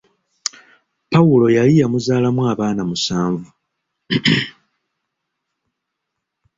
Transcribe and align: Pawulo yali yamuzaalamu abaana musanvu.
Pawulo 1.11 1.45
yali 1.57 1.73
yamuzaalamu 1.81 2.41
abaana 2.51 2.81
musanvu. 2.89 3.49